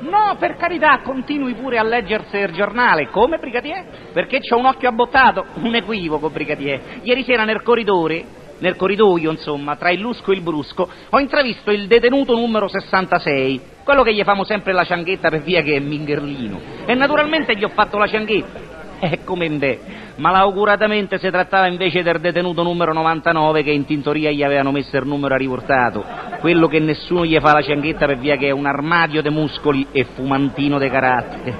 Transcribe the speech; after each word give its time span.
No, 0.00 0.36
per 0.38 0.56
carità, 0.56 1.00
continui 1.02 1.54
pure 1.54 1.78
a 1.78 1.82
leggersi 1.82 2.36
il 2.36 2.52
giornale. 2.52 3.08
Come, 3.08 3.38
brigadier? 3.38 3.84
Perché 4.12 4.40
c'ho 4.40 4.56
un 4.56 4.66
occhio 4.66 4.88
abbottato? 4.88 5.44
Un 5.54 5.74
equivoco, 5.74 6.30
brigadier. 6.30 7.00
Ieri 7.02 7.22
sera 7.24 7.44
nel 7.44 7.62
corridore, 7.62 8.24
nel 8.60 8.76
corridoio, 8.76 9.30
insomma, 9.30 9.76
tra 9.76 9.90
il 9.90 10.00
lusco 10.00 10.32
e 10.32 10.36
il 10.36 10.42
brusco, 10.42 10.88
ho 11.10 11.18
intravisto 11.18 11.70
il 11.70 11.86
detenuto 11.86 12.34
numero 12.34 12.68
66, 12.68 13.60
quello 13.84 14.02
che 14.02 14.14
gli 14.14 14.22
famo 14.22 14.44
sempre 14.44 14.72
la 14.72 14.84
cianghetta 14.84 15.28
per 15.28 15.42
via 15.42 15.62
che 15.62 15.76
è 15.76 15.80
mingherlino. 15.80 16.60
E 16.86 16.94
naturalmente 16.94 17.56
gli 17.56 17.64
ho 17.64 17.70
fatto 17.70 17.98
la 17.98 18.06
cianghetta. 18.06 18.69
Eh, 19.10 19.24
come 19.24 19.46
in 19.46 19.58
beh, 19.58 19.80
malauguratamente 20.16 21.18
si 21.18 21.30
trattava 21.30 21.66
invece 21.66 22.02
del 22.02 22.20
detenuto 22.20 22.62
numero 22.62 22.92
99 22.92 23.62
che 23.62 23.70
in 23.70 23.86
tintoria 23.86 24.30
gli 24.30 24.42
avevano 24.42 24.72
messo 24.72 24.94
il 24.98 25.06
numero 25.06 25.36
riportato, 25.36 26.04
quello 26.40 26.66
che 26.66 26.80
nessuno 26.80 27.24
gli 27.24 27.38
fa 27.40 27.54
la 27.54 27.62
cianghetta 27.62 28.04
per 28.04 28.18
via 28.18 28.36
che 28.36 28.48
è 28.48 28.50
un 28.50 28.66
armadio 28.66 29.22
de 29.22 29.30
muscoli 29.30 29.86
e 29.90 30.04
fumantino 30.14 30.76
de 30.76 30.90
carattere. 30.90 31.58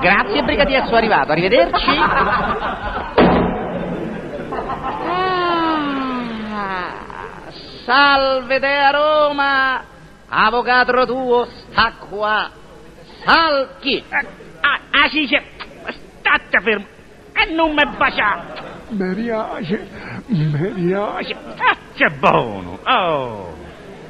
Grazie 0.00 0.42
brigadier, 0.42 0.84
sono 0.84 0.96
arrivato, 0.96 1.32
arrivederci. 1.32 1.90
Ah, 6.54 7.44
salve 7.86 8.58
de 8.58 8.78
a 8.78 8.90
Roma, 8.90 9.82
avvocato 10.28 11.06
tuo 11.06 11.46
sta 11.46 11.94
qua. 12.10 12.50
Salchi. 13.24 14.04
Ah, 14.10 14.80
ah, 14.90 15.08
sì, 15.08 15.26
c'è. 15.26 15.61
State 16.32 16.60
fermo. 16.62 16.86
E 17.34 17.52
non 17.52 17.74
mi 17.74 17.82
baciate. 17.96 18.70
Mi 18.88 19.14
piace, 19.14 19.88
mi 20.26 20.72
piace. 20.74 21.34
Ah, 21.34 21.76
che 21.94 22.10
buono! 22.18 22.78
Oh! 22.84 23.54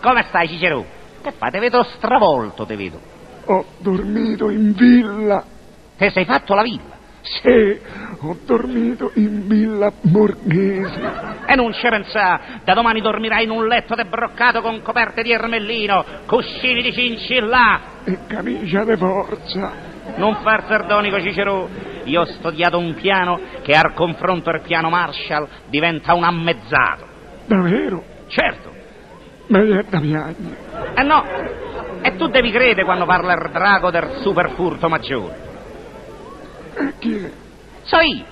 Come 0.00 0.24
stai, 0.28 0.48
Cicero? 0.48 0.84
Che 1.22 1.32
fai? 1.32 1.50
Te 1.50 1.58
vedo 1.58 1.82
stravolto, 1.82 2.64
te 2.64 2.76
vedo. 2.76 3.00
Ho 3.46 3.64
dormito 3.78 4.50
in 4.50 4.72
villa. 4.72 5.44
Te 5.96 6.10
sei 6.10 6.24
fatto 6.24 6.54
la 6.54 6.62
villa. 6.62 6.94
Sì, 7.22 7.80
ho 8.20 8.36
dormito 8.44 9.10
in 9.14 9.46
villa 9.48 9.90
borghese. 10.00 11.00
E 11.46 11.54
non 11.56 11.72
ci 11.72 11.88
pensa, 11.88 12.40
da 12.64 12.74
domani 12.74 13.00
dormirai 13.00 13.44
in 13.44 13.50
un 13.50 13.66
letto 13.66 13.94
de 13.94 14.04
broccato 14.04 14.60
con 14.60 14.80
coperte 14.82 15.22
di 15.22 15.32
ermellino, 15.32 16.04
cuscini 16.26 16.82
di 16.82 16.92
cincillà. 16.92 17.80
E 18.04 18.18
camicia 18.26 18.84
di 18.84 18.96
forza. 18.96 19.72
Non 20.16 20.36
far 20.42 20.66
sardonico, 20.66 21.20
Cicero. 21.20 21.94
Io 22.06 22.22
ho 22.22 22.24
studiato 22.24 22.78
un 22.78 22.94
piano 22.94 23.38
che 23.62 23.72
al 23.72 23.92
confronto 23.94 24.50
del 24.50 24.62
piano 24.62 24.88
Marshall 24.90 25.46
diventa 25.66 26.14
un 26.14 26.24
ammezzato. 26.24 27.06
Davvero? 27.46 28.02
Certo. 28.28 28.74
È 29.46 29.84
da 29.88 30.00
piangere. 30.00 30.56
Eh 30.94 31.02
no, 31.02 31.24
e 32.02 32.16
tu 32.16 32.28
devi 32.28 32.50
credere 32.50 32.84
quando 32.84 33.04
parla 33.04 33.34
il 33.34 33.50
drago 33.52 33.90
del 33.90 34.18
superfurto 34.20 34.88
maggiore. 34.88 35.36
E 36.74 36.92
chi 36.98 37.16
è? 37.16 37.30
So 37.82 38.00
io. 38.00 38.24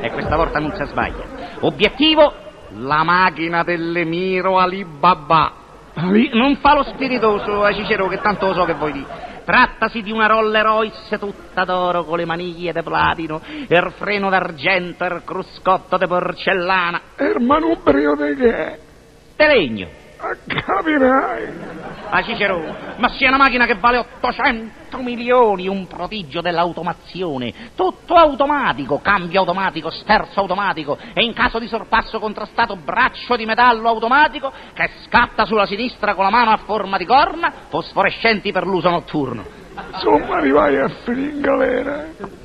E 0.00 0.10
questa 0.10 0.36
volta 0.36 0.58
non 0.58 0.74
si 0.74 0.84
sbaglia. 0.84 1.24
Obiettivo, 1.60 2.32
la 2.76 3.02
macchina 3.02 3.62
dell'Emiro 3.62 4.58
Alibaba. 4.58 5.52
Ali? 5.94 6.30
Non 6.32 6.56
fa 6.56 6.74
lo 6.74 6.82
spiritoso, 6.84 7.66
eh, 7.66 7.74
Cicero, 7.74 8.08
che 8.08 8.18
tanto 8.20 8.46
lo 8.46 8.54
so 8.54 8.64
che 8.64 8.72
vuoi 8.74 8.92
dire. 8.92 9.21
Trattasi 9.44 10.02
di 10.02 10.12
una 10.12 10.26
Roller 10.26 10.64
Royce 10.64 11.18
tutta 11.18 11.64
d'oro 11.64 12.04
con 12.04 12.18
le 12.18 12.24
maniglie 12.24 12.72
de 12.72 12.82
platino, 12.82 13.40
il 13.68 13.92
freno 13.96 14.30
d'argento, 14.30 15.04
il 15.04 15.22
cruscotto 15.24 15.96
de 15.96 16.06
porcellana, 16.06 17.00
Il 17.18 17.42
manubrio 17.44 18.14
di 18.14 18.34
che? 18.36 18.78
de 19.36 19.46
legno. 19.46 19.88
Ah, 20.18 20.36
Capirai. 20.46 21.80
Ah, 22.14 22.22
Cicero, 22.22 22.62
ma 22.98 23.08
sia 23.08 23.28
una 23.28 23.38
macchina 23.38 23.64
che 23.64 23.76
vale 23.76 23.96
800 23.96 24.98
milioni, 24.98 25.66
un 25.66 25.86
prodigio 25.86 26.42
dell'automazione. 26.42 27.70
Tutto 27.74 28.12
automatico, 28.12 29.00
cambio 29.00 29.40
automatico, 29.40 29.88
sterzo 29.88 30.40
automatico 30.40 30.98
e 31.14 31.22
in 31.24 31.32
caso 31.32 31.58
di 31.58 31.66
sorpasso 31.68 32.18
contrastato 32.18 32.76
braccio 32.76 33.34
di 33.34 33.46
metallo 33.46 33.88
automatico 33.88 34.52
che 34.74 34.90
scatta 35.06 35.46
sulla 35.46 35.64
sinistra 35.64 36.14
con 36.14 36.24
la 36.24 36.30
mano 36.30 36.50
a 36.50 36.58
forma 36.58 36.98
di 36.98 37.06
corna, 37.06 37.50
fosforescenti 37.70 38.52
per 38.52 38.66
l'uso 38.66 38.90
notturno. 38.90 39.61
Insomma, 39.92 40.36
arrivai 40.36 40.78
a 40.78 40.88
finire 41.04 41.30
in 41.30 41.40
galera. 41.40 42.04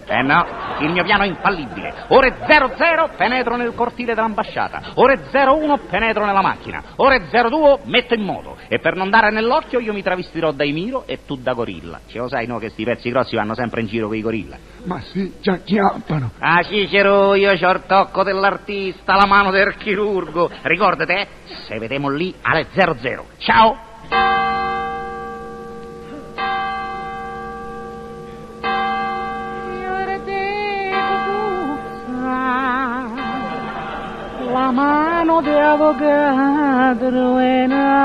Eh 0.10 0.22
no, 0.22 0.46
il 0.80 0.92
mio 0.92 1.04
piano 1.04 1.24
è 1.24 1.28
infallibile. 1.28 2.06
Ore 2.10 2.38
00 2.48 3.10
penetro 3.18 3.58
nel 3.58 3.74
cortile 3.76 4.16
dell'ambasciata. 4.16 4.82
Ore 4.96 5.20
01 5.32 5.80
penetro 5.90 6.26
nella 6.26 6.42
macchina. 6.42 6.82
Ore 6.98 7.28
02 7.30 7.80
metto 7.84 8.14
in 8.14 8.24
moto. 8.24 8.56
E 8.70 8.80
per 8.80 8.96
non 8.96 9.10
dare 9.10 9.32
nell'occhio 9.32 9.80
io 9.80 9.92
mi 9.92 10.02
travestirò 10.02 10.52
da 10.52 10.64
Emiro 10.64 11.04
e 11.06 11.26
tu 11.26 11.36
da 11.36 11.54
gorilla. 11.54 12.00
Ce 12.08 12.18
lo 12.18 12.30
sai, 12.30 12.48
no, 12.48 12.58
che 12.58 12.70
sti 12.70 12.84
pezzi 12.86 13.10
grossi 13.10 13.36
vanno 13.36 13.54
sempre 13.54 13.82
in 13.82 13.88
giro 13.88 14.08
con 14.08 14.16
i 14.16 14.22
gorilla. 14.22 14.58
Ma 14.86 15.02
sì, 15.02 15.34
già 15.42 15.58
chiappano. 15.58 16.32
Ah, 16.40 16.64
Cicero, 16.64 17.36
io 17.36 17.52
c'ho 17.58 17.72
il 17.72 17.84
tocco 17.86 18.24
dell'artista, 18.24 19.16
la 19.16 19.26
mano 19.26 19.52
del 19.52 19.76
chirurgo. 19.76 20.50
Ricordate, 20.62 21.14
eh? 21.14 21.28
Se 21.66 21.78
vediamo 21.80 22.10
lì 22.10 22.34
alle 22.42 22.68
00. 22.74 23.26
Ciao! 23.40 23.87
La 34.52 34.72
mano 34.72 35.42
di 35.42 35.50
avvocato 35.50 37.06
è 37.38 37.64
una 37.66 37.98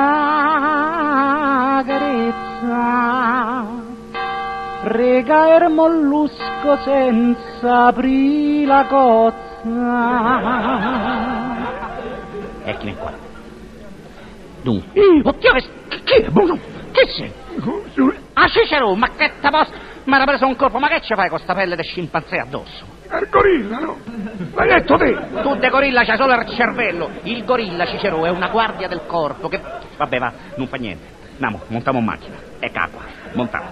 carezza 1.87 3.81
Prega 4.83 5.57
il 5.57 5.71
mollusco 5.73 6.77
senza 6.83 7.87
aprire 7.87 8.67
la 8.67 8.87
cozza. 8.87 9.71
Eccomi 12.65 12.97
qua. 12.97 13.13
Dunque. 14.63 15.01
Oddio, 15.23 15.53
che, 15.53 15.63
che, 15.89 16.03
che, 16.03 16.33
che 16.91 17.07
sei? 17.09 17.33
Ah, 18.33 18.49
Cicero, 18.49 18.95
ma 18.97 19.11
che 19.11 19.35
te 19.41 19.51
posso... 19.51 19.71
Mi 20.05 20.15
era 20.15 20.25
preso 20.25 20.47
un 20.47 20.57
colpo, 20.57 20.81
ma 20.81 20.89
che 20.89 21.01
ci 21.03 21.15
fai 21.15 21.29
con 21.29 21.39
sta 21.39 21.55
pelle 21.55 21.77
di 21.77 21.83
scimpanzé 21.85 22.39
addosso? 22.39 23.02
Il 23.21 23.29
gorilla, 23.31 23.79
no? 23.79 23.99
L'hai 24.55 24.69
detto 24.69 24.97
te? 24.97 25.17
Tu 25.43 25.55
de 25.57 25.69
gorilla 25.69 26.03
c'hai 26.05 26.17
solo 26.17 26.35
il 26.35 26.49
cervello. 26.51 27.11
Il 27.25 27.45
gorilla, 27.45 27.87
Cicero, 27.87 28.25
è 28.25 28.31
una 28.31 28.49
guardia 28.49 28.89
del 28.89 29.03
corpo 29.07 29.49
che... 29.49 29.61
Vabbè, 29.97 30.19
va, 30.19 30.33
non 30.57 30.67
fa 30.69 30.77
niente. 30.77 31.21
Andiamo, 31.33 31.61
montiamo 31.69 31.99
in 31.99 32.05
macchina. 32.05 32.37
Ecco 32.59 32.89
qua, 32.91 33.03
montiamo. 33.33 33.67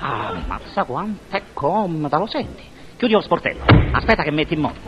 Ah, 0.00 0.32
mazza 0.46 0.84
quanto 0.84 1.36
è 1.36 1.42
comoda, 1.52 2.18
lo 2.18 2.26
senti? 2.26 2.62
Chiudi 2.96 3.14
lo 3.14 3.20
sportello. 3.20 3.64
Aspetta 3.92 4.22
che 4.22 4.30
metti 4.30 4.54
in 4.54 4.60
moto. 4.60 4.78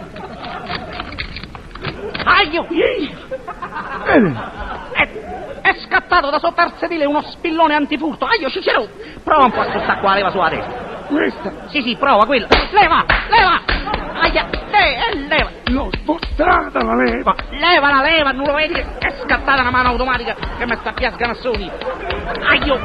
Aio! 2.24 2.66
È, 4.92 5.08
è 5.62 5.74
scattato 5.86 6.30
da 6.30 6.38
sotto 6.38 6.60
al 6.60 6.72
sedile 6.78 7.04
uno 7.04 7.22
spillone 7.22 7.74
antifurto. 7.74 8.24
Aio, 8.24 8.48
Cicero! 8.50 8.88
Prova 9.22 9.44
un 9.44 9.50
po' 9.52 9.60
a 9.60 9.64
spostare 9.70 10.00
qua, 10.00 10.14
leva 10.14 10.30
sulla 10.30 10.48
testa. 10.48 10.72
Questa 11.06 11.52
Sì, 11.68 11.82
sì, 11.82 11.96
prova 11.96 12.24
quella. 12.26 12.46
Leva, 12.70 13.04
leva! 13.28 13.63
Aia, 14.34 14.48
le, 14.68 14.96
eh, 14.96 15.16
leva. 15.28 15.50
l'ho 15.66 15.90
spostata 15.92 16.82
la 16.82 16.96
leva. 16.96 17.36
Leva 17.50 17.88
la 17.88 18.02
leva, 18.02 18.32
non 18.32 18.46
lo 18.46 18.54
vedi? 18.54 18.74
che 18.74 18.84
È 18.98 19.14
scattata 19.22 19.60
una 19.60 19.70
mano 19.70 19.90
automatica 19.90 20.34
che 20.58 20.66
mi 20.66 20.76
sta 20.76 20.92
a 20.92 21.10
sganassoni. 21.12 21.70
Aio! 22.48 22.76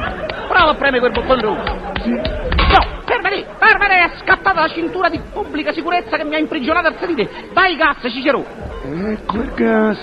Prova 0.46 0.70
a 0.70 0.74
premere 0.74 1.00
quel 1.00 1.10
bottone 1.10 1.42
rosso. 1.42 1.92
Sì. 2.02 2.10
No, 2.10 3.02
fermati, 3.04 3.44
fermati, 3.58 3.92
è 3.94 4.10
scattata 4.22 4.60
la 4.60 4.68
cintura 4.68 5.08
di 5.08 5.20
pubblica 5.32 5.72
sicurezza 5.72 6.16
che 6.16 6.24
mi 6.24 6.36
ha 6.36 6.38
imprigionato 6.38 6.86
al 6.86 6.96
sedile. 7.00 7.28
Vai, 7.52 7.74
gas, 7.74 7.98
Cicero. 8.02 8.44
Ecco 8.84 9.36
il 9.38 9.52
gas. 9.52 9.98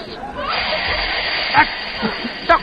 Ecco, 1.55 2.51
no, 2.51 2.59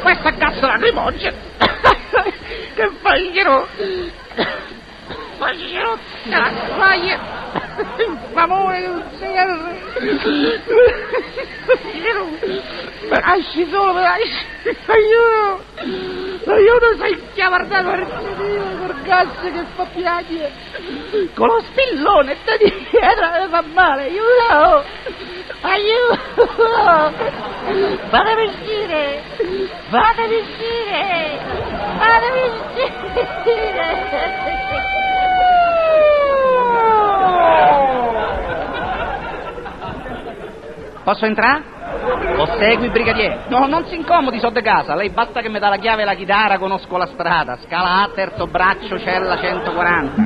questo 0.00 0.28
è 0.28 0.32
gas 0.32 0.60
lacrimogeno. 0.60 1.36
che 2.74 2.90
fai, 3.02 3.26
Cicero? 3.26 3.68
Fai, 5.44 5.58
Cicero, 5.58 5.98
fai. 6.78 7.18
Favore, 8.32 9.04
sia... 9.18 9.44
Cicero, 11.92 12.28
lasci 13.10 13.68
solo, 13.70 13.92
lasci. 13.92 14.46
Aiuto, 14.86 16.50
aiuto, 16.50 16.96
sei 16.98 17.20
chiavardato 17.34 17.88
al 17.90 18.06
sedile, 18.22 18.93
gas 19.04 19.28
che 19.40 19.64
fa 19.76 19.84
piangere. 19.84 20.52
Con 21.34 21.46
lo 21.46 21.62
spillone 21.62 22.36
di 22.58 22.86
dietro 22.90 23.26
mi 23.40 23.48
fa 23.50 23.62
male, 23.72 24.02
aiuto! 24.02 24.84
Aiuto! 25.60 26.46
Fatemi 28.08 28.46
uscire! 28.46 29.22
Fatemi 29.88 30.36
uscire! 30.36 31.38
Fatemi 31.98 32.40
uscire! 32.48 33.04
Posso 41.04 41.26
entrare? 41.26 41.62
Lo 42.34 42.46
segui, 42.58 42.88
brigadiere? 42.88 43.44
No, 43.48 43.66
non 43.66 43.84
si 43.86 43.94
incomodi, 43.94 44.38
so 44.38 44.48
de 44.48 44.62
casa. 44.62 44.94
Lei 44.94 45.10
basta 45.10 45.42
che 45.42 45.50
mi 45.50 45.58
dà 45.58 45.68
la 45.68 45.76
chiave 45.76 46.00
e 46.00 46.06
la 46.06 46.14
chitarra, 46.14 46.56
conosco 46.58 46.96
la 46.96 47.06
strada. 47.06 47.58
Scala 47.66 48.02
A, 48.02 48.10
terzo 48.14 48.46
braccio, 48.46 48.98
cella 48.98 49.38
140. 49.38 50.22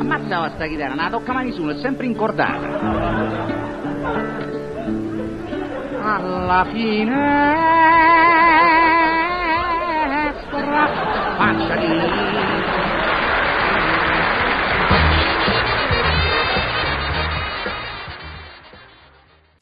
Ammazza 0.00 0.50
sta 0.54 0.66
chitarra, 0.66 0.94
non 0.94 1.04
la 1.04 1.10
tocca 1.10 1.32
mai 1.32 1.46
nessuno, 1.46 1.72
è 1.72 1.76
sempre 1.78 2.06
incordata. 2.06 3.34
Alla 6.00 6.64
finestra, 6.70 7.16
faccia 11.36 11.76
di... 11.76 12.45